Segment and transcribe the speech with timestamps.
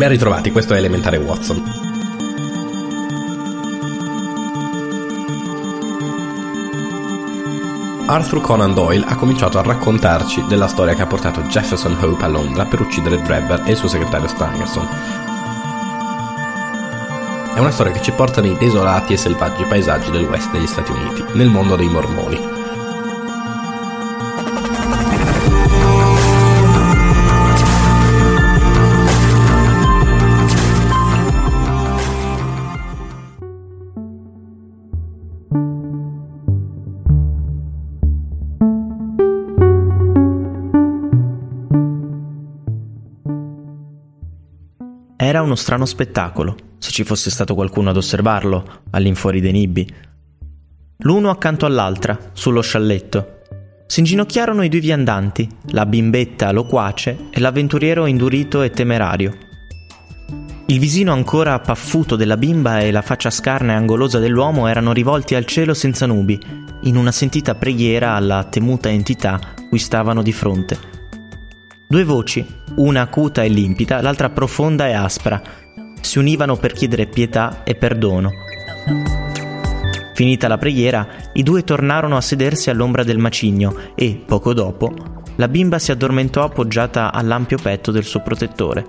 [0.00, 1.62] Ben ritrovati, questo è Elementare Watson.
[8.06, 12.28] Arthur Conan Doyle ha cominciato a raccontarci della storia che ha portato Jefferson Hope a
[12.28, 14.88] Londra per uccidere Drebber e il suo segretario Stangerson.
[17.52, 20.92] È una storia che ci porta nei desolati e selvaggi paesaggi del west degli Stati
[20.92, 22.59] Uniti, nel mondo dei mormoni.
[45.30, 49.88] Era uno strano spettacolo, se ci fosse stato qualcuno ad osservarlo, all'infuori dei nibbi.
[51.04, 53.42] L'uno accanto all'altra, sullo scialletto.
[53.86, 59.38] Si inginocchiarono i due viandanti, la bimbetta loquace e l'avventuriero indurito e temerario.
[60.66, 65.36] Il visino ancora paffuto della bimba e la faccia scarna e angolosa dell'uomo erano rivolti
[65.36, 66.36] al cielo senza nubi,
[66.82, 69.38] in una sentita preghiera alla temuta entità
[69.68, 70.99] cui stavano di fronte.
[71.90, 72.46] Due voci,
[72.76, 75.42] una acuta e limpida, l'altra profonda e aspra,
[76.00, 78.30] si univano per chiedere pietà e perdono.
[80.14, 84.94] Finita la preghiera, i due tornarono a sedersi all'ombra del macigno e, poco dopo,
[85.34, 88.86] la bimba si addormentò appoggiata all'ampio petto del suo protettore.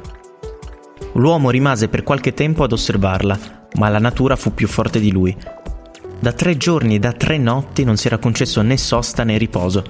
[1.14, 5.36] L'uomo rimase per qualche tempo ad osservarla, ma la natura fu più forte di lui.
[6.20, 9.84] Da tre giorni e da tre notti non si era concesso né sosta né riposo.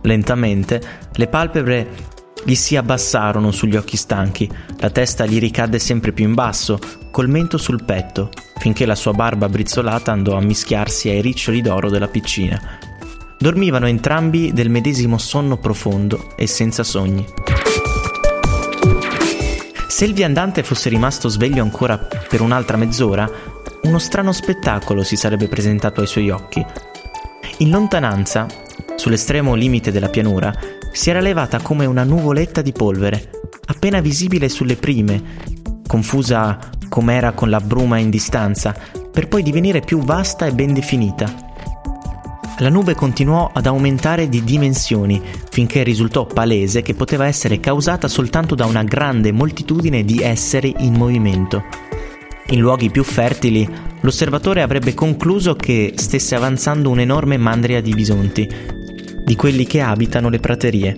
[0.00, 0.80] Lentamente
[1.12, 2.14] le palpebre
[2.46, 6.78] gli si abbassarono sugli occhi stanchi, la testa gli ricadde sempre più in basso,
[7.10, 11.90] col mento sul petto, finché la sua barba brizzolata andò a mischiarsi ai riccioli d'oro
[11.90, 12.78] della piccina.
[13.36, 17.26] Dormivano entrambi del medesimo sonno profondo e senza sogni.
[19.88, 23.28] Se il viandante fosse rimasto sveglio ancora per un'altra mezz'ora,
[23.82, 26.64] uno strano spettacolo si sarebbe presentato ai suoi occhi.
[27.58, 28.46] In lontananza,
[28.94, 30.54] sull'estremo limite della pianura,
[30.96, 33.30] si era levata come una nuvoletta di polvere,
[33.66, 35.22] appena visibile sulle prime,
[35.86, 36.58] confusa
[36.88, 38.74] com'era con la bruma in distanza,
[39.12, 41.30] per poi divenire più vasta e ben definita.
[42.60, 45.20] La nube continuò ad aumentare di dimensioni
[45.50, 50.94] finché risultò palese che poteva essere causata soltanto da una grande moltitudine di esseri in
[50.94, 51.62] movimento.
[52.48, 53.68] In luoghi più fertili,
[54.00, 58.75] l'osservatore avrebbe concluso che stesse avanzando un'enorme mandria di bisonti,
[59.26, 60.96] di quelli che abitano le praterie.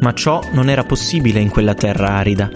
[0.00, 2.50] Ma ciò non era possibile in quella terra arida.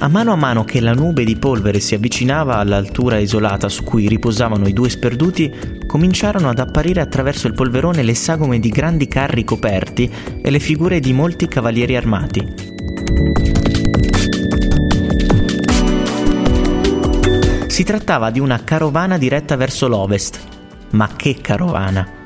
[0.00, 4.06] A mano a mano che la nube di polvere si avvicinava all'altura isolata su cui
[4.06, 9.44] riposavano i due sperduti, cominciarono ad apparire attraverso il polverone le sagome di grandi carri
[9.44, 12.54] coperti e le figure di molti cavalieri armati.
[17.66, 20.38] Si trattava di una carovana diretta verso l'ovest.
[20.90, 22.19] Ma che carovana!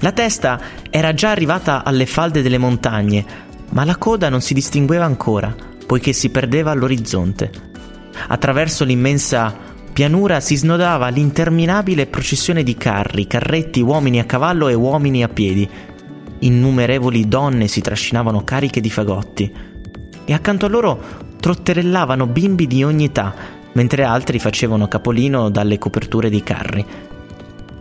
[0.00, 0.60] La testa
[0.90, 3.24] era già arrivata alle falde delle montagne,
[3.70, 5.54] ma la coda non si distingueva ancora,
[5.86, 7.50] poiché si perdeva all'orizzonte.
[8.28, 9.54] Attraverso l'immensa
[9.92, 15.68] pianura si snodava l'interminabile processione di carri, carretti, uomini a cavallo e uomini a piedi.
[16.40, 19.52] Innumerevoli donne si trascinavano cariche di fagotti
[20.24, 21.02] e accanto a loro
[21.40, 23.34] trotterellavano bimbi di ogni età,
[23.72, 26.86] mentre altri facevano capolino dalle coperture dei carri.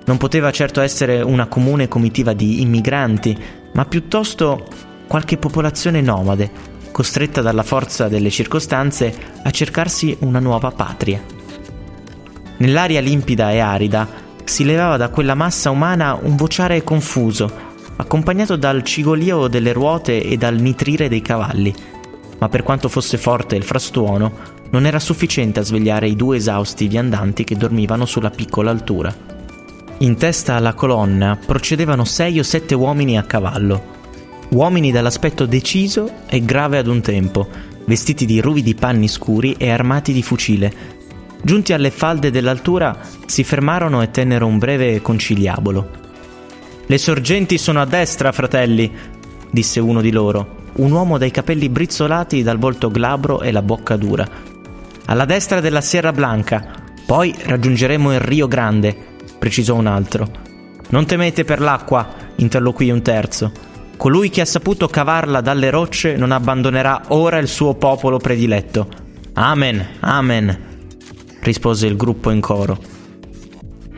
[0.07, 3.37] Non poteva certo essere una comune comitiva di immigranti,
[3.73, 4.65] ma piuttosto
[5.05, 6.49] qualche popolazione nomade,
[6.91, 9.13] costretta dalla forza delle circostanze
[9.43, 11.21] a cercarsi una nuova patria.
[12.59, 14.07] Nell'aria limpida e arida
[14.45, 17.51] si levava da quella massa umana un vociare confuso,
[17.97, 21.75] accompagnato dal cigolio delle ruote e dal nitrire dei cavalli.
[22.39, 24.31] Ma per quanto fosse forte il frastuono,
[24.69, 29.35] non era sufficiente a svegliare i due esausti viandanti che dormivano sulla piccola altura.
[29.99, 33.95] In testa alla colonna procedevano sei o sette uomini a cavallo.
[34.49, 37.47] Uomini dall'aspetto deciso e grave ad un tempo,
[37.85, 40.71] vestiti di ruvidi panni scuri e armati di fucile.
[41.41, 42.95] Giunti alle falde dell'altura,
[43.25, 45.89] si fermarono e tennero un breve conciliabolo.
[46.85, 48.91] Le sorgenti sono a destra, fratelli,
[49.49, 53.95] disse uno di loro, un uomo dai capelli brizzolati, dal volto glabro e la bocca
[53.95, 54.27] dura.
[55.05, 56.67] Alla destra della Sierra Blanca,
[57.03, 60.29] poi raggiungeremo il Rio Grande precisò un altro.
[60.89, 63.51] Non temete per l'acqua, interloquì un terzo.
[63.97, 68.87] Colui che ha saputo cavarla dalle rocce non abbandonerà ora il suo popolo prediletto.
[69.33, 70.57] Amen, amen,
[71.41, 72.77] rispose il gruppo in coro.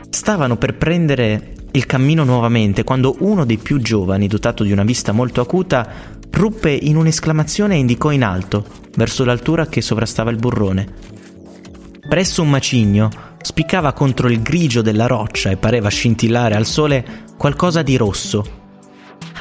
[0.08, 5.12] Stavano per prendere il cammino nuovamente quando uno dei più giovani, dotato di una vista
[5.12, 5.88] molto acuta,
[6.30, 8.64] ruppe in un'esclamazione e indicò in alto,
[8.96, 10.88] verso l'altura che sovrastava il burrone.
[12.08, 13.10] Presso un macigno
[13.42, 18.58] spiccava contro il grigio della roccia e pareva scintillare al sole qualcosa di rosso.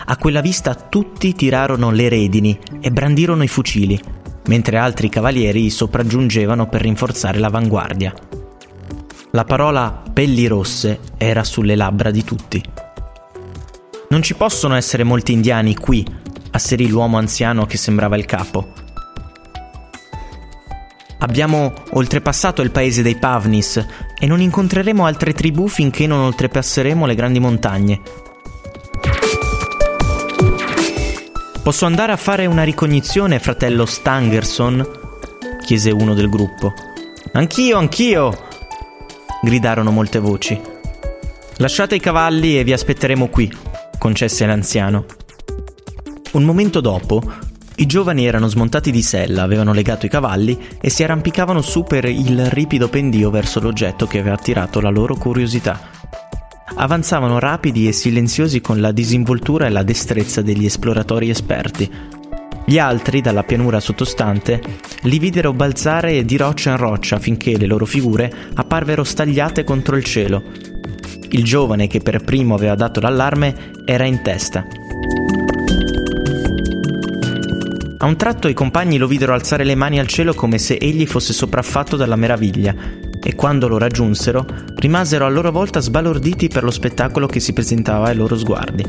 [0.06, 4.00] A quella vista tutti tirarono le redini e brandirono i fucili,
[4.48, 8.14] mentre altri cavalieri sopraggiungevano per rinforzare l'avanguardia.
[9.32, 12.64] La parola pelli rosse era sulle labbra di tutti.
[14.10, 16.04] Non ci possono essere molti indiani qui,
[16.52, 18.74] asserì l'uomo anziano che sembrava il capo.
[21.20, 23.86] Abbiamo oltrepassato il paese dei Pavnis
[24.18, 28.02] e non incontreremo altre tribù finché non oltrepasseremo le grandi montagne.
[31.62, 34.98] Posso andare a fare una ricognizione, fratello Stangerson?
[35.62, 36.74] chiese uno del gruppo.
[37.34, 38.48] Anch'io, anch'io!
[39.42, 40.60] gridarono molte voci.
[41.58, 43.54] Lasciate i cavalli e vi aspetteremo qui,
[43.98, 45.06] concesse l'anziano.
[46.32, 47.22] Un momento dopo,
[47.80, 52.04] i giovani erano smontati di sella, avevano legato i cavalli e si arrampicavano su per
[52.04, 55.80] il ripido pendio verso l'oggetto che aveva attirato la loro curiosità.
[56.76, 61.90] Avanzavano rapidi e silenziosi con la disinvoltura e la destrezza degli esploratori esperti.
[62.66, 64.62] Gli altri, dalla pianura sottostante,
[65.04, 70.04] li videro balzare di roccia in roccia finché le loro figure apparvero stagliate contro il
[70.04, 70.44] cielo.
[71.30, 74.68] Il giovane che per primo aveva dato l'allarme era in testa.
[78.02, 81.06] A un tratto i compagni lo videro alzare le mani al cielo come se egli
[81.06, 82.74] fosse sopraffatto dalla meraviglia,
[83.22, 88.08] e quando lo raggiunsero rimasero a loro volta sbalorditi per lo spettacolo che si presentava
[88.08, 88.86] ai loro sguardi.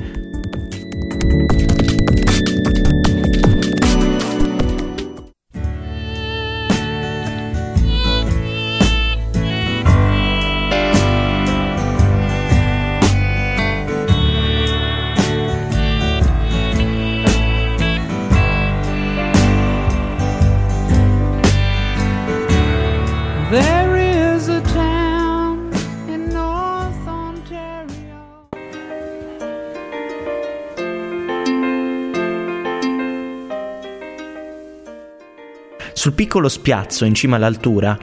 [36.20, 37.98] Piccolo spiazzo in cima all'altura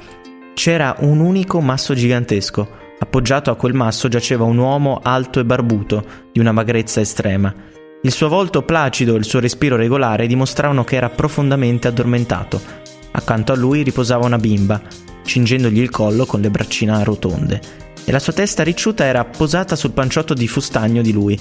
[0.55, 2.67] c'era un unico masso gigantesco.
[2.97, 7.53] Appoggiato a quel masso giaceva un uomo alto e barbuto, di una magrezza estrema.
[8.01, 12.59] Il suo volto placido e il suo respiro regolare dimostravano che era profondamente addormentato.
[13.11, 14.81] Accanto a lui riposava una bimba,
[15.23, 17.61] cingendogli il collo con le braccina rotonde,
[18.03, 21.39] e la sua testa ricciuta era posata sul panciotto di fustagno di lui,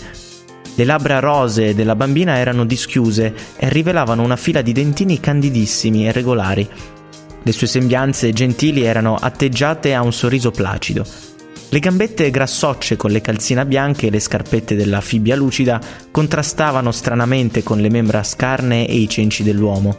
[0.76, 6.12] le labbra rosee della bambina erano dischiuse e rivelavano una fila di dentini candidissimi e
[6.12, 6.68] regolari.
[7.42, 11.06] Le sue sembianze gentili erano atteggiate a un sorriso placido.
[11.70, 15.80] Le gambette grassocce con le calzina bianche e le scarpette della fibbia lucida
[16.10, 19.96] contrastavano stranamente con le membra scarne e i cenci dell'uomo,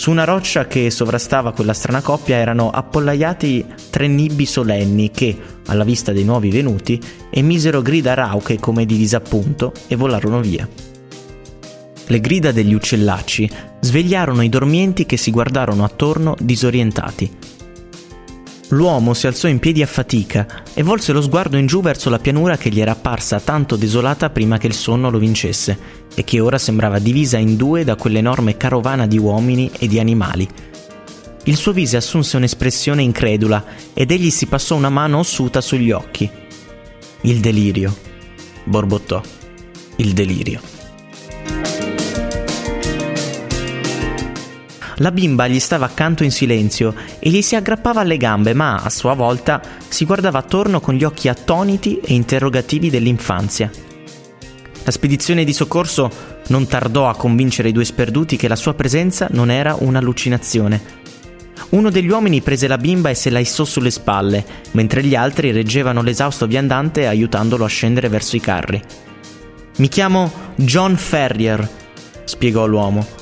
[0.00, 5.36] su una roccia che sovrastava quella strana coppia erano appollaiati tre nibbi solenni che,
[5.66, 6.98] alla vista dei nuovi venuti,
[7.28, 10.66] emisero grida rauche come di disappunto e volarono via.
[12.06, 13.50] Le grida degli uccellacci
[13.80, 17.49] svegliarono i dormienti che si guardarono attorno disorientati.
[18.70, 22.20] L'uomo si alzò in piedi a fatica e volse lo sguardo in giù verso la
[22.20, 25.78] pianura che gli era apparsa tanto desolata prima che il sonno lo vincesse
[26.14, 30.48] e che ora sembrava divisa in due da quell'enorme carovana di uomini e di animali.
[31.44, 36.30] Il suo viso assunse un'espressione incredula ed egli si passò una mano ossuta sugli occhi.
[37.22, 37.96] Il delirio,
[38.64, 39.20] borbottò.
[39.96, 40.79] Il delirio.
[45.00, 48.90] La bimba gli stava accanto in silenzio e gli si aggrappava alle gambe, ma a
[48.90, 53.70] sua volta si guardava attorno con gli occhi attoniti e interrogativi dell'infanzia.
[54.84, 56.10] La spedizione di soccorso
[56.48, 60.98] non tardò a convincere i due sperduti che la sua presenza non era un'allucinazione.
[61.70, 65.50] Uno degli uomini prese la bimba e se la issò sulle spalle, mentre gli altri
[65.50, 68.82] reggevano l'esausto viandante aiutandolo a scendere verso i carri.
[69.76, 71.66] Mi chiamo John Ferrier,
[72.24, 73.19] spiegò l'uomo.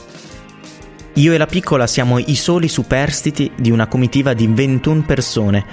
[1.18, 5.66] Io e la piccola siamo i soli superstiti di una comitiva di 21 persone.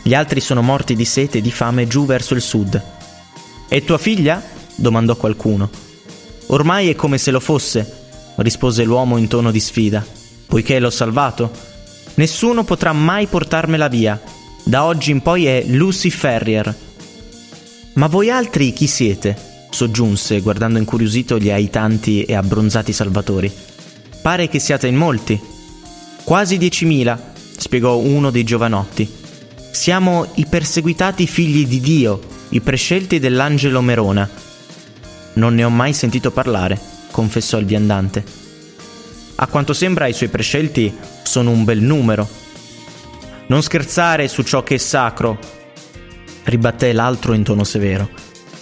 [0.00, 2.80] Gli altri sono morti di sete e di fame giù verso il sud.
[3.68, 4.40] E tua figlia?
[4.76, 5.68] domandò qualcuno.
[6.46, 10.06] Ormai è come se lo fosse, rispose l'uomo in tono di sfida,
[10.46, 11.50] poiché l'ho salvato.
[12.14, 14.20] Nessuno potrà mai portarmela via.
[14.62, 16.72] Da oggi in poi è Lucy Ferrier.
[17.94, 19.50] Ma voi altri chi siete?
[19.68, 23.52] soggiunse, guardando incuriosito gli aitanti e abbronzati salvatori.
[24.22, 25.40] Pare che siate in molti.
[26.22, 29.12] Quasi diecimila, spiegò uno dei giovanotti.
[29.72, 34.30] Siamo i perseguitati figli di Dio, i prescelti dell'angelo Merona.
[35.34, 36.78] Non ne ho mai sentito parlare,
[37.10, 38.24] confessò il viandante.
[39.34, 42.28] A quanto sembra i suoi prescelti sono un bel numero.
[43.48, 45.36] Non scherzare su ciò che è sacro,
[46.44, 48.08] ribatté l'altro in tono severo.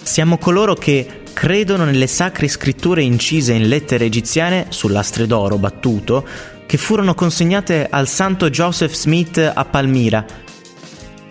[0.01, 6.25] Siamo coloro che credono nelle sacre scritture incise in lettere egiziane su lastre d'oro battuto
[6.65, 10.25] che furono consegnate al santo Joseph Smith a Palmira.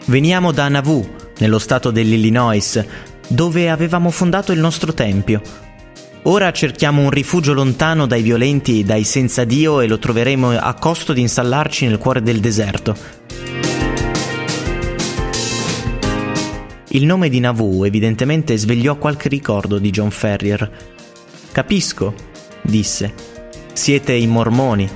[0.07, 2.85] Veniamo da Nauvoo, nello stato dell'Illinois,
[3.29, 5.41] dove avevamo fondato il nostro tempio.
[6.25, 10.75] Ora cerchiamo un rifugio lontano dai violenti e dai senza Dio e lo troveremo a
[10.75, 13.60] costo di installarci nel cuore del deserto.
[16.93, 20.69] Il nome di Nauvoo evidentemente svegliò qualche ricordo di John Ferrier.
[21.53, 22.13] Capisco,
[22.63, 23.15] disse.
[23.73, 24.91] Siete i mormoni.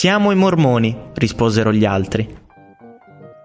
[0.00, 2.24] Siamo i mormoni, risposero gli altri.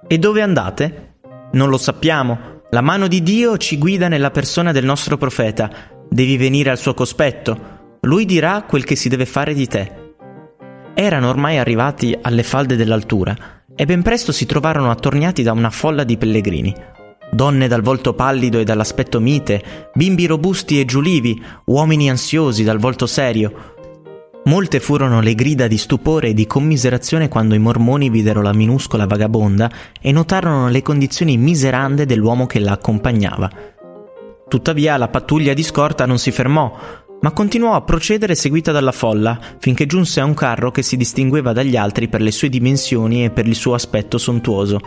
[0.07, 1.15] E dove andate?
[1.53, 2.61] Non lo sappiamo.
[2.69, 5.71] La mano di Dio ci guida nella persona del nostro profeta.
[6.07, 7.97] Devi venire al suo cospetto.
[8.01, 10.13] Lui dirà quel che si deve fare di te.
[10.93, 13.35] Erano ormai arrivati alle falde dell'altura
[13.75, 16.75] e ben presto si trovarono attorniati da una folla di pellegrini.
[17.31, 23.07] Donne dal volto pallido e dall'aspetto mite, bimbi robusti e giulivi, uomini ansiosi dal volto
[23.07, 23.72] serio,
[24.45, 29.07] Molte furono le grida di stupore e di commiserazione quando i mormoni videro la minuscola
[29.07, 29.71] vagabonda
[30.01, 33.49] e notarono le condizioni miserande dell'uomo che la accompagnava.
[34.49, 36.77] Tuttavia la pattuglia di scorta non si fermò,
[37.21, 41.53] ma continuò a procedere seguita dalla folla, finché giunse a un carro che si distingueva
[41.53, 44.79] dagli altri per le sue dimensioni e per il suo aspetto sontuoso.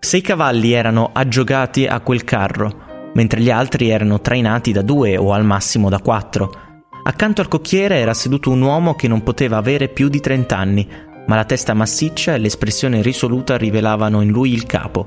[0.00, 2.83] Sei cavalli erano aggiogati a quel carro,
[3.14, 6.62] mentre gli altri erano trainati da due o al massimo da quattro.
[7.04, 10.88] Accanto al cocchiere era seduto un uomo che non poteva avere più di trent'anni,
[11.26, 15.04] ma la testa massiccia e l'espressione risoluta rivelavano in lui il capo.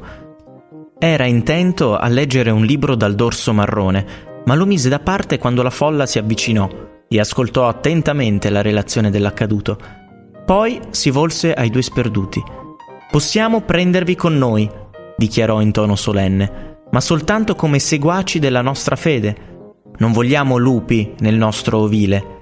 [0.99, 4.05] Era intento a leggere un libro dal dorso marrone,
[4.45, 6.67] ma lo mise da parte quando la folla si avvicinò
[7.07, 9.77] e ascoltò attentamente la relazione dell'accaduto.
[10.45, 12.41] Poi si volse ai due sperduti.
[13.11, 14.69] Possiamo prendervi con noi,
[15.15, 19.36] dichiarò in tono solenne ma soltanto come seguaci della nostra fede.
[19.98, 22.36] Non vogliamo lupi nel nostro ovile.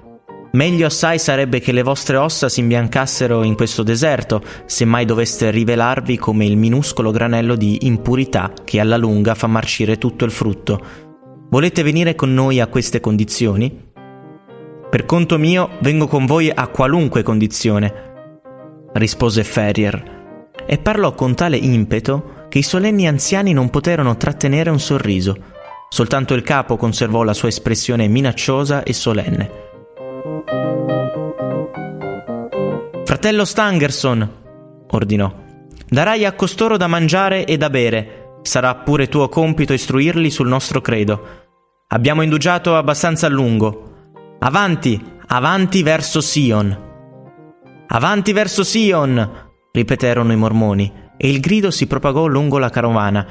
[0.52, 5.50] Meglio assai sarebbe che le vostre ossa si imbiancassero in questo deserto, se mai doveste
[5.50, 10.80] rivelarvi come il minuscolo granello di impurità che alla lunga fa marcire tutto il frutto.
[11.50, 13.84] Volete venire con noi a queste condizioni?
[14.88, 17.92] Per conto mio vengo con voi a qualunque condizione,
[18.94, 24.80] rispose Ferrier, e parlò con tale impeto che i solenni anziani non poterono trattenere un
[24.80, 25.36] sorriso.
[25.90, 29.50] Soltanto il capo conservò la sua espressione minacciosa e solenne.
[33.04, 34.30] Fratello Stangerson,
[34.88, 35.30] ordinò,
[35.86, 38.38] darai a costoro da mangiare e da bere.
[38.40, 41.26] Sarà pure tuo compito istruirli sul nostro credo.
[41.88, 44.14] Abbiamo indugiato abbastanza a lungo.
[44.38, 46.84] Avanti, avanti verso Sion.
[47.88, 53.26] Avanti verso Sion, ripeterono i mormoni e il grido si propagò lungo la carovana,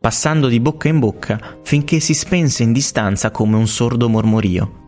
[0.00, 4.78] passando di bocca in bocca finché si spense in distanza come un sordo mormorio.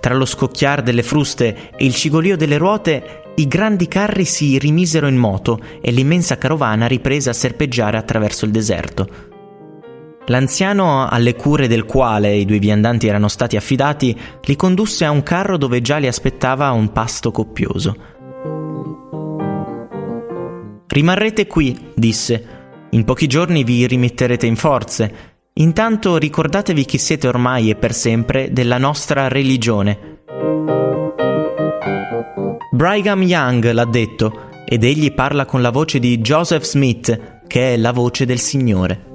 [0.00, 5.06] Tra lo scocchiar delle fruste e il cigolio delle ruote, i grandi carri si rimisero
[5.06, 9.30] in moto e l'immensa carovana riprese a serpeggiare attraverso il deserto.
[10.26, 15.22] L'anziano, alle cure del quale i due viandanti erano stati affidati, li condusse a un
[15.22, 17.96] carro dove già li aspettava un pasto coppioso.
[20.92, 22.46] Rimarrete qui, disse.
[22.90, 25.30] In pochi giorni vi rimetterete in forze.
[25.54, 30.20] Intanto ricordatevi che siete ormai e per sempre della nostra religione.
[32.72, 37.76] Brigham Young l'ha detto, ed egli parla con la voce di Joseph Smith, che è
[37.78, 39.12] la voce del Signore.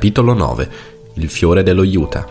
[0.00, 0.68] Capitolo 9
[1.16, 2.26] Il fiore dello Utah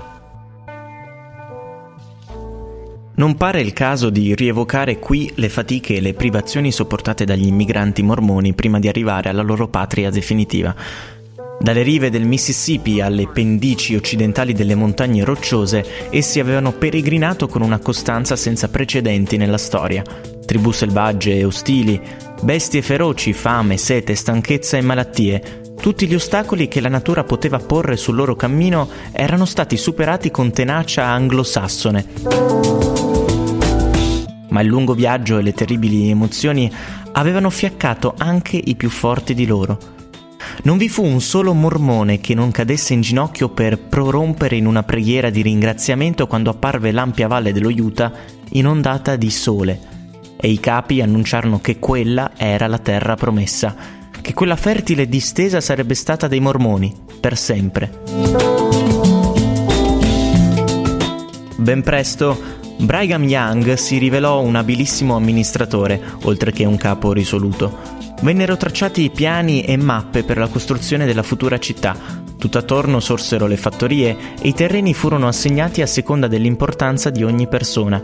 [3.14, 8.02] Non pare il caso di rievocare qui le fatiche e le privazioni sopportate dagli immigranti
[8.02, 10.76] mormoni prima di arrivare alla loro patria definitiva.
[11.60, 17.78] Dalle rive del Mississippi alle pendici occidentali delle montagne rocciose, essi avevano peregrinato con una
[17.78, 20.02] costanza senza precedenti nella storia.
[20.44, 22.02] Tribù selvagge e ostili,
[22.42, 27.96] bestie feroci, fame, sete, stanchezza e malattie, tutti gli ostacoli che la natura poteva porre
[27.96, 32.06] sul loro cammino erano stati superati con tenacia anglosassone.
[34.50, 36.72] Ma il lungo viaggio e le terribili emozioni
[37.14, 39.78] avevano fiaccato anche i più forti di loro.
[40.64, 44.84] Non vi fu un solo mormone che non cadesse in ginocchio per prorompere in una
[44.84, 48.12] preghiera di ringraziamento quando apparve l'ampia valle dello Utah
[48.50, 49.80] inondata di sole
[50.36, 53.99] e i capi annunciarono che quella era la terra promessa
[54.30, 57.90] che quella fertile distesa sarebbe stata dei mormoni, per sempre.
[61.56, 62.40] Ben presto,
[62.78, 67.76] Brigham Young si rivelò un abilissimo amministratore, oltre che un capo risoluto.
[68.22, 71.98] Vennero tracciati piani e mappe per la costruzione della futura città.
[72.38, 78.00] Tutt'attorno sorsero le fattorie e i terreni furono assegnati a seconda dell'importanza di ogni persona,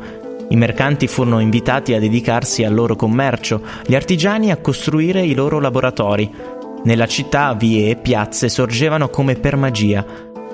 [0.49, 5.60] i mercanti furono invitati a dedicarsi al loro commercio, gli artigiani a costruire i loro
[5.60, 6.31] laboratori.
[6.84, 10.05] Nella città vie e piazze sorgevano come per magia.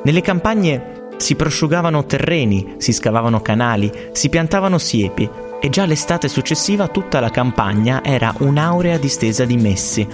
[0.04, 6.88] Nelle campagne si prosciugavano terreni, si scavavano canali, si piantavano siepi e già l'estate successiva
[6.88, 10.08] tutta la campagna era un'aurea distesa di messi.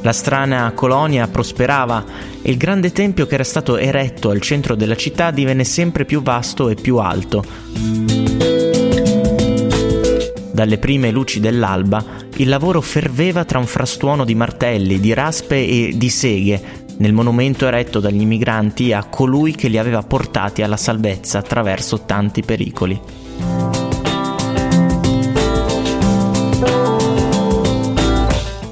[0.00, 2.04] La strana colonia prosperava
[2.40, 6.22] e il grande tempio che era stato eretto al centro della città divenne sempre più
[6.22, 8.53] vasto e più alto.
[10.54, 12.04] Dalle prime luci dell'alba
[12.36, 16.62] il lavoro ferveva tra un frastuono di martelli, di raspe e di seghe
[16.98, 22.42] nel monumento eretto dagli immigranti a colui che li aveva portati alla salvezza attraverso tanti
[22.42, 23.00] pericoli.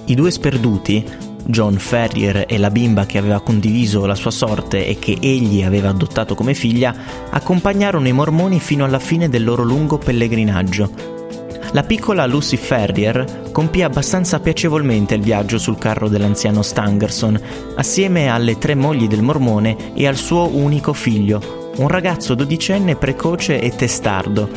[0.05, 1.05] I due sperduti,
[1.47, 5.89] John Ferrier e la bimba che aveva condiviso la sua sorte e che egli aveva
[5.89, 6.95] adottato come figlia,
[7.29, 11.22] accompagnarono i mormoni fino alla fine del loro lungo pellegrinaggio
[11.73, 17.41] la piccola Lucy Ferrier compì abbastanza piacevolmente il viaggio sul carro dell'anziano Stangerson,
[17.77, 23.59] assieme alle tre mogli del mormone e al suo unico figlio, un ragazzo dodicenne precoce
[23.59, 24.51] e testardo.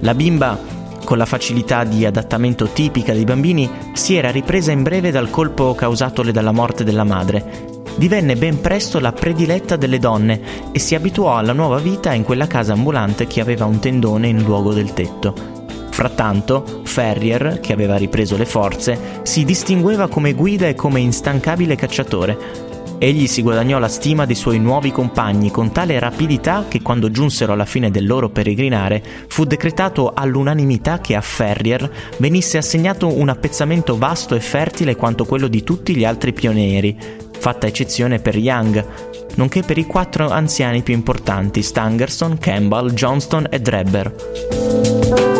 [0.00, 0.58] La bimba,
[1.04, 5.74] con la facilità di adattamento tipica dei bambini, si era ripresa in breve dal colpo
[5.76, 7.70] causatole dalla morte della madre.
[7.94, 10.40] Divenne ben presto la prediletta delle donne
[10.72, 14.42] e si abituò alla nuova vita in quella casa ambulante che aveva un tendone in
[14.42, 15.61] luogo del tetto.
[15.92, 22.70] Frattanto, Ferrier, che aveva ripreso le forze, si distingueva come guida e come instancabile cacciatore.
[22.98, 27.52] Egli si guadagnò la stima dei suoi nuovi compagni con tale rapidità che quando giunsero
[27.52, 33.98] alla fine del loro peregrinare fu decretato all'unanimità che a Ferrier venisse assegnato un appezzamento
[33.98, 36.96] vasto e fertile quanto quello di tutti gli altri pionieri,
[37.38, 38.86] fatta eccezione per Young,
[39.34, 45.31] nonché per i quattro anziani più importanti Stangerson, Campbell, Johnston e Drebber.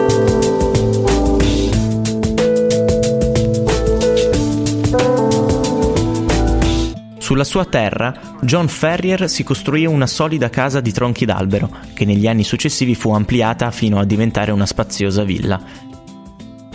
[7.33, 12.29] Sulla sua terra, John Ferrier si costruì una solida casa di tronchi d'albero, che negli
[12.29, 15.59] anni successivi fu ampliata fino a diventare una spaziosa villa.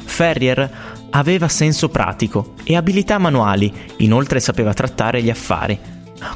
[0.04, 0.68] Ferrier
[1.12, 5.78] aveva senso pratico e abilità manuali, inoltre sapeva trattare gli affari.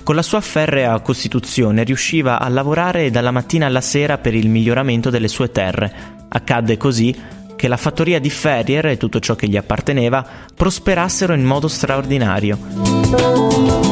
[0.03, 5.09] Con la sua ferrea costituzione riusciva a lavorare dalla mattina alla sera per il miglioramento
[5.09, 5.91] delle sue terre.
[6.27, 7.19] Accadde così
[7.55, 13.90] che la fattoria di Ferrier e tutto ciò che gli apparteneva prosperassero in modo straordinario.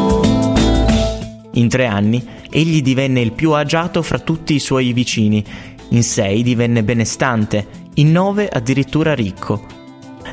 [1.59, 5.43] In tre anni egli divenne il più agiato fra tutti i suoi vicini,
[5.89, 9.65] in sei divenne benestante, in nove addirittura ricco.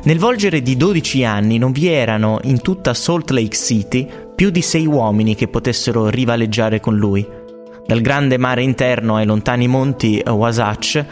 [0.03, 4.61] Nel volgere di 12 anni non vi erano in tutta Salt Lake City più di
[4.61, 7.27] sei uomini che potessero rivaleggiare con lui.
[7.85, 11.03] Dal grande mare interno ai lontani monti Wasatch,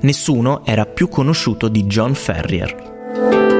[0.00, 3.55] nessuno era più conosciuto di John Ferrier.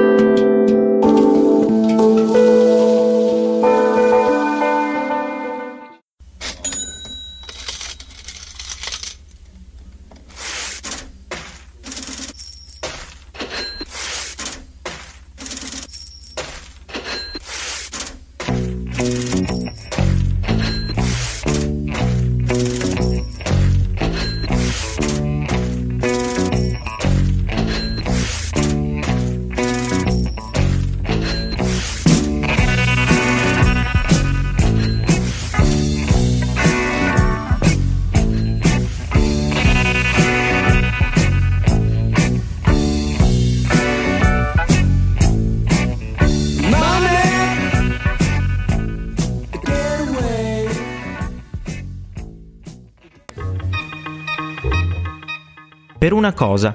[56.17, 56.75] Una cosa.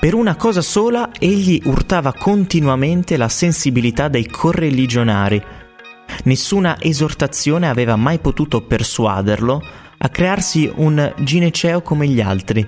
[0.00, 5.42] Per una cosa sola egli urtava continuamente la sensibilità dei correligionari.
[6.24, 9.62] Nessuna esortazione aveva mai potuto persuaderlo
[9.98, 12.66] a crearsi un gineceo come gli altri.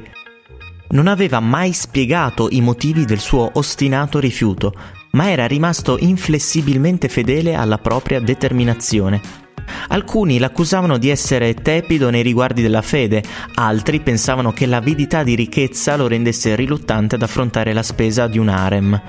[0.90, 4.74] Non aveva mai spiegato i motivi del suo ostinato rifiuto,
[5.12, 9.43] ma era rimasto inflessibilmente fedele alla propria determinazione.
[9.88, 13.22] Alcuni l'accusavano di essere tepido nei riguardi della fede,
[13.55, 18.48] altri pensavano che l'avidità di ricchezza lo rendesse riluttante ad affrontare la spesa di un
[18.48, 19.00] harem.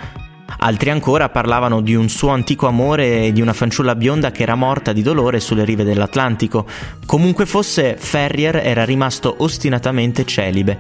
[0.58, 4.56] Altri ancora parlavano di un suo antico amore e di una fanciulla bionda che era
[4.56, 6.66] morta di dolore sulle rive dell'Atlantico.
[7.06, 10.78] Comunque fosse, Ferrier era rimasto ostinatamente celibe.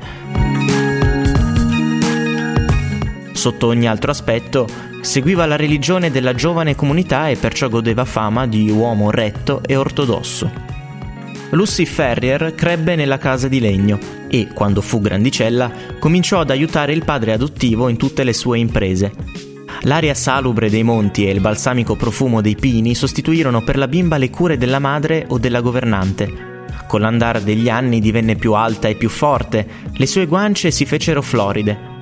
[3.33, 4.67] Sotto ogni altro aspetto,
[5.05, 10.51] Seguiva la religione della giovane comunità e perciò godeva fama di uomo retto e ortodosso.
[11.51, 17.05] Lucy Ferrier crebbe nella casa di legno e, quando fu grandicella, cominciò ad aiutare il
[17.05, 19.13] padre adottivo in tutte le sue imprese.
[19.81, 24.31] L'aria salubre dei monti e il balsamico profumo dei pini sostituirono per la bimba le
[24.31, 26.63] cure della madre o della governante.
[26.87, 31.21] Con l'andare degli anni divenne più alta e più forte, le sue guance si fecero
[31.21, 31.93] floride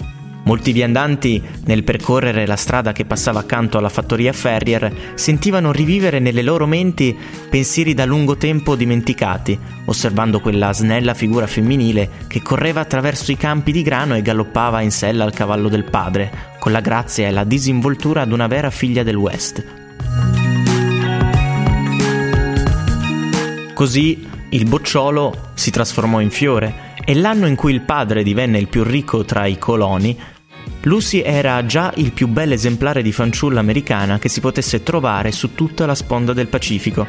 [0.46, 6.42] Molti viandanti, nel percorrere la strada che passava accanto alla fattoria Ferrier, sentivano rivivere nelle
[6.42, 7.18] loro menti
[7.50, 13.72] pensieri da lungo tempo dimenticati, osservando quella snella figura femminile che correva attraverso i campi
[13.72, 17.46] di grano e galoppava in sella al cavallo del padre, con la grazia e la
[17.46, 19.66] disinvoltura d'una vera figlia del West.
[23.74, 28.68] Così il bocciolo si trasformò in fiore e l'anno in cui il padre divenne il
[28.68, 30.18] più ricco tra i coloni
[30.86, 35.56] Lucy era già il più bel esemplare di fanciulla americana che si potesse trovare su
[35.56, 37.08] tutta la sponda del Pacifico.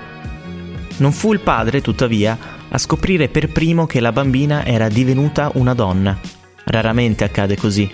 [0.98, 5.74] Non fu il padre, tuttavia, a scoprire per primo che la bambina era divenuta una
[5.74, 6.16] donna.
[6.64, 7.90] Raramente accade così.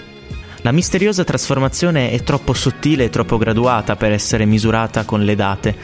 [0.60, 5.74] La misteriosa trasformazione è troppo sottile e troppo graduata per essere misurata con le date.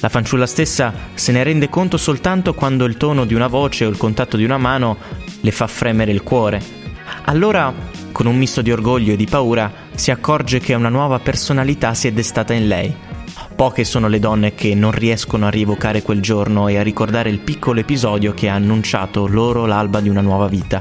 [0.00, 3.90] La fanciulla stessa se ne rende conto soltanto quando il tono di una voce o
[3.90, 4.96] il contatto di una mano
[5.38, 6.62] le fa fremere il cuore.
[7.26, 7.72] Allora
[8.14, 12.06] con un misto di orgoglio e di paura, si accorge che una nuova personalità si
[12.06, 12.94] è destata in lei.
[13.56, 17.40] Poche sono le donne che non riescono a rievocare quel giorno e a ricordare il
[17.40, 20.80] piccolo episodio che ha annunciato loro l'alba di una nuova vita.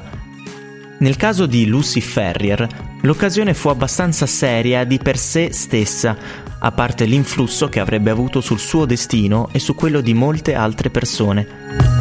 [1.00, 2.68] Nel caso di Lucy Ferrier,
[3.02, 6.16] l'occasione fu abbastanza seria di per sé stessa,
[6.60, 10.92] a parte l'influsso che avrebbe avuto sul suo destino e su quello di molte altre
[10.92, 11.93] persone.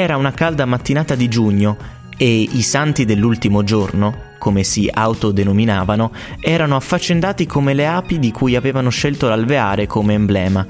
[0.00, 1.76] Era una calda mattinata di giugno
[2.16, 6.10] e i santi dell'ultimo giorno, come si autodenominavano,
[6.40, 10.66] erano affaccendati come le api di cui avevano scelto l'alveare come emblema.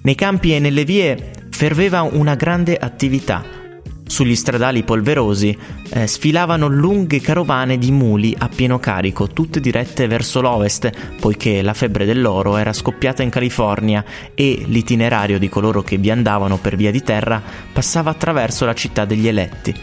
[0.00, 3.61] Nei campi e nelle vie ferveva una grande attività
[4.12, 5.56] sugli stradali polverosi
[5.88, 11.72] eh, sfilavano lunghe carovane di muli a pieno carico, tutte dirette verso l'ovest, poiché la
[11.72, 16.90] febbre dell'oro era scoppiata in California e l'itinerario di coloro che vi andavano per via
[16.90, 19.74] di terra passava attraverso la città degli eletti.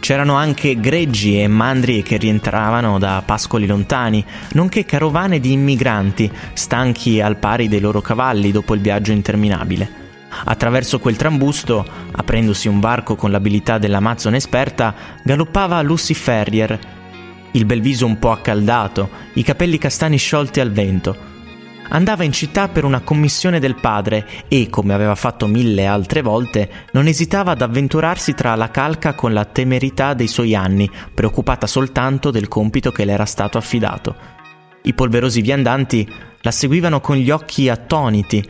[0.00, 7.20] C'erano anche greggi e mandri che rientravano da pascoli lontani, nonché carovane di immigranti, stanchi
[7.20, 10.05] al pari dei loro cavalli dopo il viaggio interminabile.
[10.44, 16.78] Attraverso quel trambusto, aprendosi un varco con l'abilità dell'Amazon esperta, galoppava Lucy Ferrier,
[17.52, 21.34] il bel viso un po' accaldato, i capelli castani sciolti al vento.
[21.88, 26.68] Andava in città per una commissione del padre e, come aveva fatto mille altre volte,
[26.92, 32.30] non esitava ad avventurarsi tra la calca con la temerità dei suoi anni, preoccupata soltanto
[32.30, 34.16] del compito che le era stato affidato.
[34.82, 36.08] I polverosi viandanti
[36.40, 38.44] la seguivano con gli occhi attoniti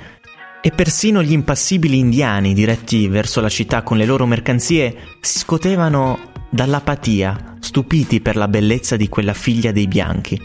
[0.66, 6.32] e persino gli impassibili indiani diretti verso la città con le loro mercanzie si scotevano
[6.50, 10.42] dall'apatia, stupiti per la bellezza di quella figlia dei bianchi.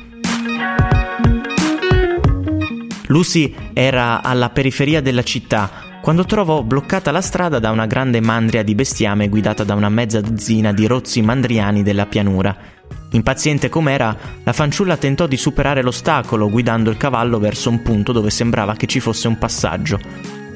[3.08, 5.72] Lucy era alla periferia della città
[6.04, 10.22] quando trovò bloccata la strada da una grande mandria di bestiame guidata da una mezza
[10.22, 12.56] dozzina di rozzi mandriani della pianura.
[13.14, 18.30] Impaziente com'era, la fanciulla tentò di superare l'ostacolo guidando il cavallo verso un punto dove
[18.30, 20.00] sembrava che ci fosse un passaggio.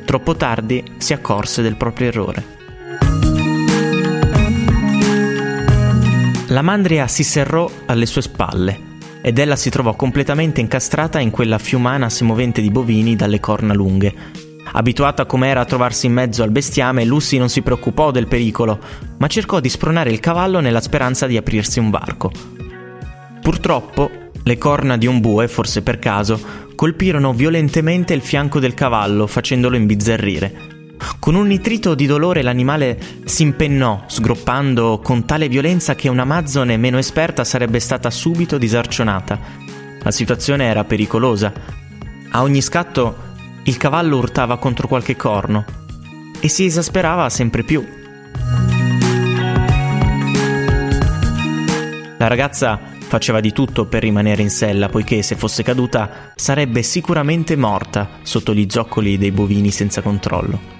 [0.05, 2.43] Troppo tardi si accorse del proprio errore.
[6.47, 11.57] La mandria si serrò alle sue spalle ed ella si trovò completamente incastrata in quella
[11.57, 14.13] fiumana semovente di bovini dalle corna lunghe,
[14.77, 18.77] Abituata com'era a trovarsi in mezzo al bestiame, Lucy non si preoccupò del pericolo,
[19.17, 22.29] ma cercò di spronare il cavallo nella speranza di aprirsi un varco.
[23.41, 24.11] Purtroppo,
[24.43, 26.38] le corna di un bue, forse per caso,
[26.75, 30.73] colpirono violentemente il fianco del cavallo, facendolo imbizzarrire.
[31.19, 36.97] Con un nitrito di dolore l'animale si impennò, sgroppando con tale violenza che un'amazzone meno
[36.97, 39.39] esperta sarebbe stata subito disarcionata.
[40.03, 41.53] La situazione era pericolosa.
[42.31, 43.24] A ogni scatto
[43.67, 45.65] il cavallo urtava contro qualche corno
[46.39, 47.84] e si esasperava sempre più.
[52.17, 57.56] La ragazza faceva di tutto per rimanere in sella, poiché se fosse caduta sarebbe sicuramente
[57.56, 60.73] morta sotto gli zoccoli dei bovini senza controllo.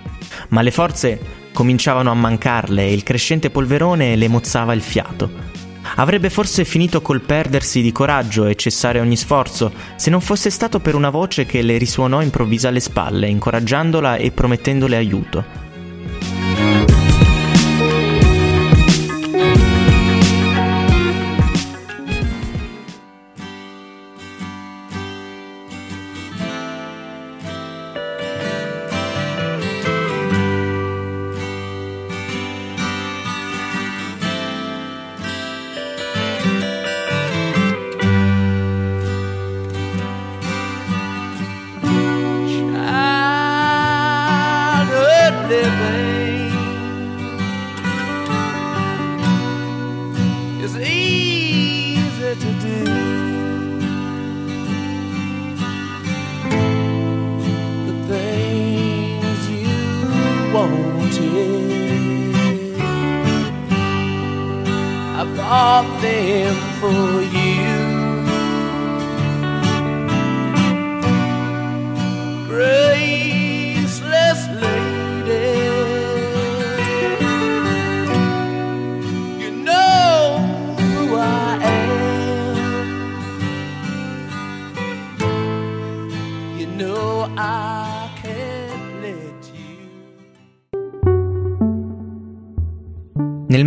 [0.50, 1.20] Ma le forze
[1.54, 5.55] cominciavano a mancarle e il crescente polverone le mozzava il fiato.
[5.96, 10.80] Avrebbe forse finito col perdersi di coraggio e cessare ogni sforzo, se non fosse stato
[10.80, 15.65] per una voce che le risuonò improvvisa alle spalle, incoraggiandola e promettendole aiuto.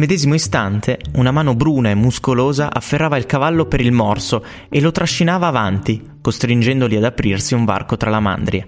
[0.09, 4.91] Medesimo istante, una mano bruna e muscolosa afferrava il cavallo per il morso e lo
[4.91, 8.67] trascinava avanti, costringendoli ad aprirsi un varco tra la mandria.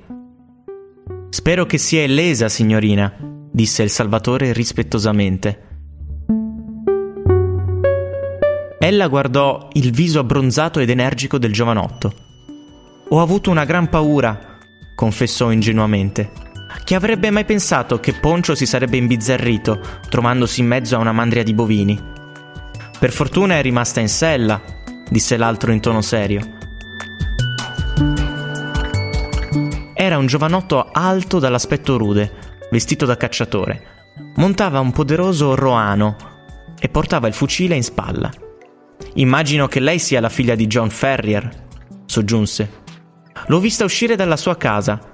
[1.31, 3.17] Spero che sia illesa, signorina,
[3.51, 5.69] disse il Salvatore rispettosamente.
[8.79, 12.13] Ella guardò il viso abbronzato ed energico del giovanotto.
[13.09, 14.59] Ho avuto una gran paura,
[14.95, 16.50] confessò ingenuamente.
[16.85, 21.43] Chi avrebbe mai pensato che Poncio si sarebbe imbizzarrito, trovandosi in mezzo a una mandria
[21.43, 22.01] di bovini?
[22.99, 24.61] Per fortuna è rimasta in sella,
[25.09, 26.59] disse l'altro in tono serio.
[29.95, 32.33] Era un giovanotto alto dall'aspetto rude,
[32.71, 33.99] vestito da cacciatore.
[34.37, 36.17] Montava un poderoso roano
[36.79, 38.31] e portava il fucile in spalla.
[39.15, 41.67] Immagino che lei sia la figlia di John Ferrier,
[42.07, 42.79] soggiunse.
[43.47, 45.10] L'ho vista uscire dalla sua casa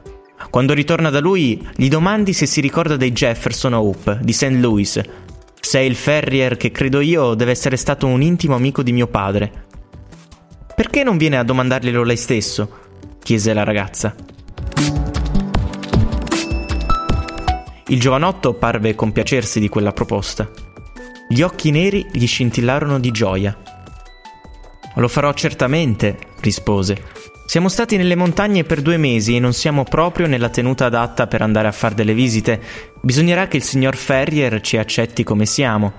[0.51, 4.51] quando ritorna da lui, gli domandi se si ricorda dei Jefferson Hope di St.
[4.51, 5.01] Louis.
[5.61, 9.64] Se il Ferrier che credo io deve essere stato un intimo amico di mio padre.
[10.75, 12.85] Perché non viene a domandarglielo lei stesso?
[13.22, 14.14] chiese la ragazza.
[17.88, 20.49] Il giovanotto parve compiacersi di quella proposta.
[21.29, 23.57] Gli occhi neri gli scintillarono di gioia.
[24.96, 27.02] Lo farò certamente, rispose.
[27.46, 31.42] Siamo stati nelle montagne per due mesi e non siamo proprio nella tenuta adatta per
[31.42, 32.61] andare a fare delle visite.
[33.02, 35.92] Bisognerà che il signor Ferrier ci accetti come siamo.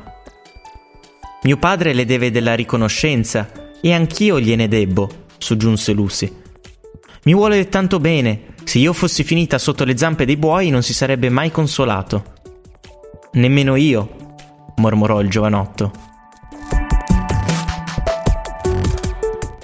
[1.44, 3.50] Mio padre le deve della riconoscenza
[3.82, 6.32] e anch'io gliene debbo, soggiunse Lucy.
[7.24, 8.56] Mi vuole tanto bene.
[8.64, 12.34] Se io fossi finita sotto le zampe dei buoi non si sarebbe mai consolato.
[13.34, 14.36] Nemmeno io,
[14.76, 16.07] mormorò il giovanotto.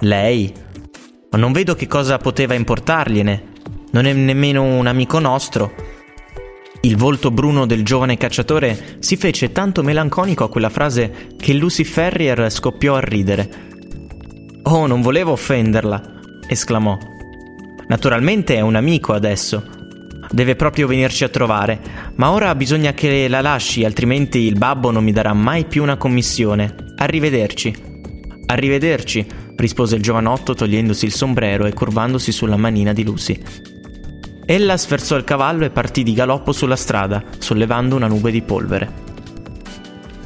[0.03, 0.51] Lei,
[1.31, 3.51] Ma non vedo che cosa poteva importargliene.
[3.91, 5.73] Non è nemmeno un amico nostro.
[6.81, 11.85] Il volto bruno del giovane cacciatore si fece tanto melanconico a quella frase che Lucy
[11.85, 13.49] Ferrier scoppiò a ridere.
[14.63, 16.97] Oh, non volevo offenderla, esclamò.
[17.87, 19.63] Naturalmente è un amico adesso.
[20.29, 21.79] Deve proprio venirci a trovare,
[22.15, 25.97] ma ora bisogna che la lasci, altrimenti il babbo non mi darà mai più una
[25.97, 26.75] commissione.
[26.97, 27.91] Arrivederci.
[28.45, 29.25] Arrivederci,
[29.63, 33.41] rispose il giovanotto togliendosi il sombrero e curvandosi sulla manina di Lucy.
[34.45, 39.01] Ella sferzò il cavallo e partì di galoppo sulla strada, sollevando una nube di polvere.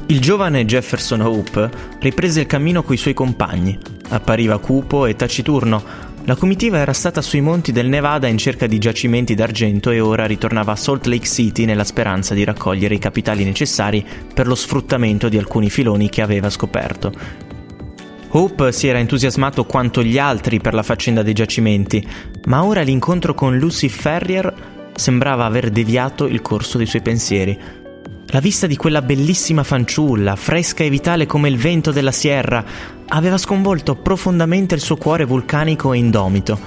[0.06, 1.70] Il giovane Jefferson Hope
[2.00, 3.78] riprese il cammino coi suoi compagni.
[4.08, 6.06] Appariva cupo e taciturno.
[6.24, 10.26] La comitiva era stata sui monti del Nevada in cerca di giacimenti d'argento e ora
[10.26, 15.28] ritornava a Salt Lake City nella speranza di raccogliere i capitali necessari per lo sfruttamento
[15.28, 17.46] di alcuni filoni che aveva scoperto.
[18.30, 22.06] Hope si era entusiasmato quanto gli altri per la faccenda dei giacimenti,
[22.46, 27.58] ma ora l'incontro con Lucy Ferrier sembrava aver deviato il corso dei suoi pensieri.
[28.26, 32.62] La vista di quella bellissima fanciulla, fresca e vitale come il vento della sierra,
[33.06, 36.58] aveva sconvolto profondamente il suo cuore vulcanico e indomito.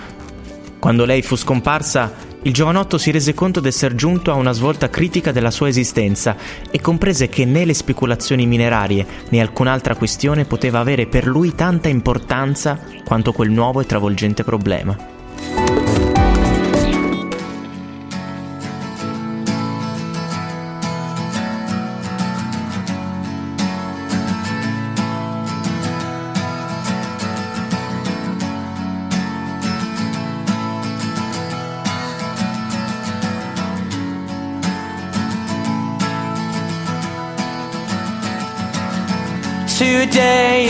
[0.80, 2.12] Quando lei fu scomparsa,
[2.44, 6.36] il giovanotto si rese conto d'essere giunto a una svolta critica della sua esistenza
[6.72, 11.88] e comprese che né le speculazioni minerarie né alcun'altra questione poteva avere per lui tanta
[11.88, 15.11] importanza quanto quel nuovo e travolgente problema.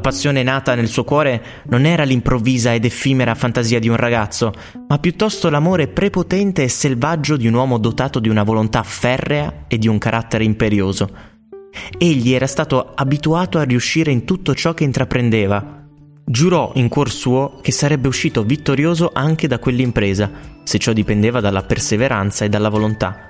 [0.00, 4.50] La passione nata nel suo cuore non era l'improvvisa ed effimera fantasia di un ragazzo,
[4.88, 9.76] ma piuttosto l'amore prepotente e selvaggio di un uomo dotato di una volontà ferrea e
[9.76, 11.06] di un carattere imperioso.
[11.98, 15.84] Egli era stato abituato a riuscire in tutto ciò che intraprendeva.
[16.24, 20.30] Giurò in cuor suo che sarebbe uscito vittorioso anche da quell'impresa,
[20.64, 23.28] se ciò dipendeva dalla perseveranza e dalla volontà.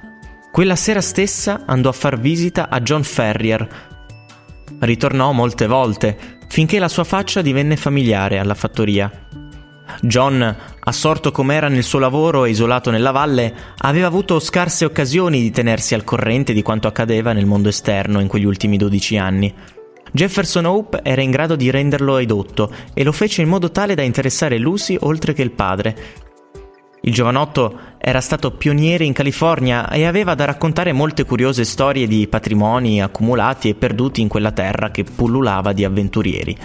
[0.53, 3.89] Quella sera stessa andò a far visita a John Ferrier.
[4.79, 9.11] Ritornò molte volte, finché la sua faccia divenne familiare alla fattoria.
[10.03, 15.53] John, assorto com'era nel suo lavoro e isolato nella valle, aveva avuto scarse occasioni di
[15.53, 19.55] tenersi al corrente di quanto accadeva nel mondo esterno in quegli ultimi 12 anni.
[20.13, 24.03] Jefferson Hope era in grado di renderlo edotto e lo fece in modo tale da
[24.03, 25.97] interessare Lucy oltre che il padre,
[27.03, 32.27] il giovanotto era stato pioniere in California e aveva da raccontare molte curiose storie di
[32.29, 36.57] patrimoni accumulati e perduti in quella terra che pullulava di avventurieri.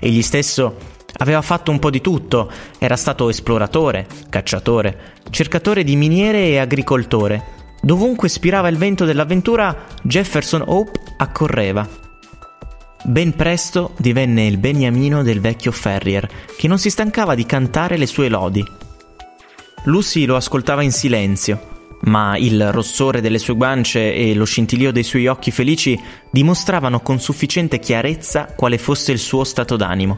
[0.00, 0.76] Egli stesso
[1.18, 7.52] aveva fatto un po' di tutto, era stato esploratore, cacciatore, cercatore di miniere e agricoltore.
[7.82, 11.86] Dovunque spirava il vento dell'avventura, Jefferson Hope accorreva.
[13.04, 16.26] Ben presto divenne il beniamino del vecchio Ferrier,
[16.56, 18.64] che non si stancava di cantare le sue lodi
[19.84, 21.72] Lucy lo ascoltava in silenzio,
[22.02, 27.20] ma il rossore delle sue guance e lo scintillio dei suoi occhi felici dimostravano con
[27.20, 30.16] sufficiente chiarezza quale fosse il suo stato d'animo.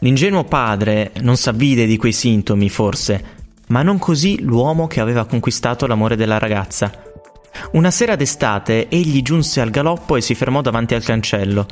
[0.00, 3.24] L'ingenuo padre non s'avvide di quei sintomi, forse,
[3.68, 6.92] ma non così l'uomo che aveva conquistato l'amore della ragazza.
[7.72, 11.66] Una sera d'estate egli giunse al galoppo e si fermò davanti al cancello.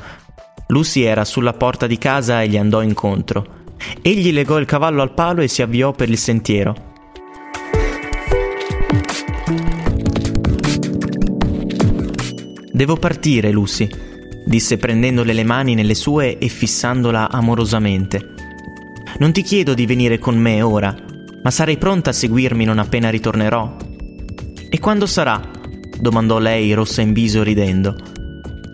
[0.67, 3.61] Lucy era sulla porta di casa e gli andò incontro.
[4.01, 6.91] Egli legò il cavallo al palo e si avviò per il sentiero.
[12.71, 13.87] Devo partire, Lucy,
[14.45, 18.33] disse prendendole le mani nelle sue e fissandola amorosamente.
[19.19, 20.95] Non ti chiedo di venire con me ora,
[21.43, 23.75] ma sarai pronta a seguirmi non appena ritornerò?
[24.69, 25.51] E quando sarà?
[25.99, 27.95] domandò lei, rossa in viso, ridendo.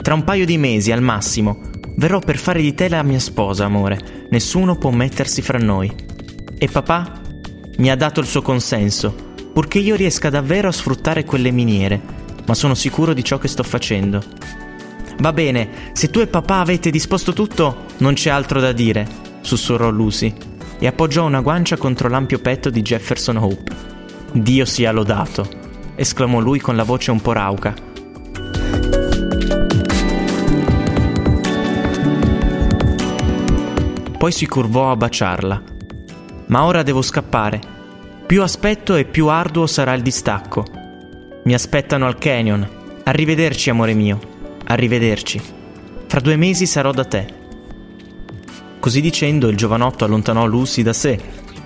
[0.02, 1.60] Tra un paio di mesi, al massimo.
[2.00, 4.28] Verrò per fare di te la mia sposa, amore.
[4.30, 5.94] Nessuno può mettersi fra noi.
[6.58, 7.20] E papà?
[7.80, 9.14] Mi ha dato il suo consenso,
[9.52, 12.00] purché io riesca davvero a sfruttare quelle miniere,
[12.48, 14.24] ma sono sicuro di ciò che sto facendo.
[15.18, 19.06] Va bene, se tu e papà avete disposto tutto, non c'è altro da dire,
[19.42, 20.34] sussurrò Lucy
[20.80, 23.76] e appoggiò una guancia contro l'ampio petto di Jefferson Hope.
[24.32, 25.50] Dio sia lodato,
[25.96, 27.89] esclamò lui con la voce un po' rauca.
[34.20, 35.64] Poi si curvò a baciarla.
[36.48, 37.62] Ma ora devo scappare.
[38.26, 40.66] Più aspetto e più arduo sarà il distacco.
[41.46, 42.68] Mi aspettano al canyon.
[43.06, 44.20] Arrivederci, amore mio.
[44.66, 45.42] Arrivederci.
[46.06, 47.34] Fra due mesi sarò da te.
[48.82, 51.18] Così dicendo, il giovanotto allontanò Lucy da sé,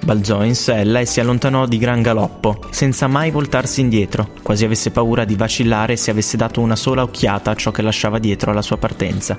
[0.06, 4.92] balzò in sella e si allontanò di gran galoppo, senza mai voltarsi indietro, quasi avesse
[4.92, 8.62] paura di vacillare se avesse dato una sola occhiata a ciò che lasciava dietro alla
[8.62, 9.36] sua partenza.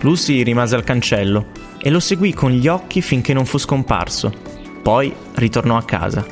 [0.00, 4.32] Lucy rimase al cancello e lo seguì con gli occhi finché non fu scomparso.
[4.82, 6.24] Poi ritornò a casa.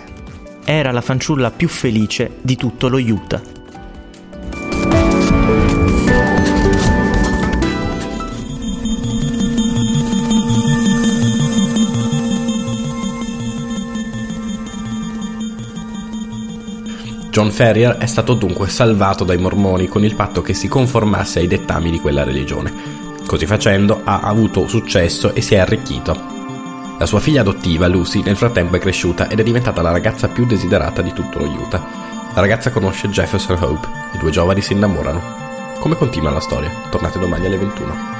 [0.64, 3.54] Era la fanciulla più felice di tutto lo Utah.
[17.30, 21.46] John Ferrier è stato dunque salvato dai mormoni con il patto che si conformasse ai
[21.46, 23.05] dettami di quella religione.
[23.26, 26.34] Così facendo ha avuto successo e si è arricchito.
[26.98, 30.46] La sua figlia adottiva, Lucy, nel frattempo è cresciuta ed è diventata la ragazza più
[30.46, 31.84] desiderata di tutto lo Utah.
[32.34, 35.20] La ragazza conosce Jefferson Hope, i due giovani si innamorano.
[35.80, 36.70] Come continua la storia?
[36.90, 38.15] Tornate domani alle 21.